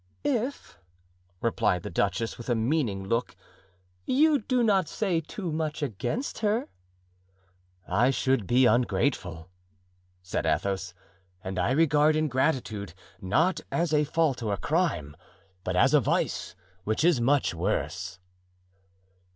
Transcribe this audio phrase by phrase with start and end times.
[0.23, 0.79] "If,"
[1.41, 3.35] replied the duchess, with a meaning look,
[4.07, 6.69] "you do not say too much against her."
[7.87, 9.47] "I should be ungrateful,"
[10.23, 10.95] said Athos,
[11.43, 15.15] "and I regard ingratitude, not as a fault or a crime,
[15.63, 18.17] but as a vice, which is much worse."